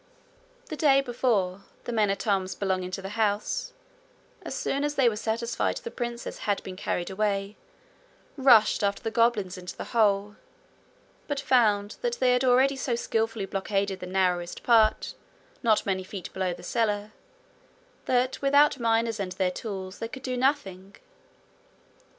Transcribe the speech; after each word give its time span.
The 0.69 0.75
day 0.75 0.99
before, 1.01 1.63
the 1.83 1.91
men 1.91 2.09
at 2.09 2.25
arms 2.25 2.55
belonging 2.55 2.89
to 2.89 3.03
the 3.03 3.09
house, 3.21 3.71
as 4.41 4.55
soon 4.55 4.83
as 4.83 4.95
they 4.95 5.07
were 5.07 5.15
satisfied 5.15 5.77
the 5.77 5.91
princess 5.91 6.39
had 6.39 6.63
been 6.63 6.75
carried 6.75 7.11
away, 7.11 7.55
rushed 8.35 8.81
after 8.83 9.03
the 9.03 9.11
goblins 9.11 9.59
into 9.59 9.77
the 9.77 9.83
hole, 9.93 10.37
but 11.27 11.39
found 11.39 11.97
that 12.01 12.15
they 12.19 12.31
had 12.33 12.43
already 12.43 12.75
so 12.75 12.95
skilfully 12.95 13.45
blockaded 13.45 13.99
the 13.99 14.07
narrowest 14.07 14.63
part, 14.63 15.13
not 15.61 15.85
many 15.85 16.03
feet 16.03 16.33
below 16.33 16.51
the 16.51 16.63
cellar, 16.63 17.11
that 18.05 18.41
without 18.41 18.79
miners 18.79 19.19
and 19.19 19.33
their 19.33 19.51
tools 19.51 19.99
they 19.99 20.07
could 20.07 20.23
do 20.23 20.35
nothing. 20.35 20.95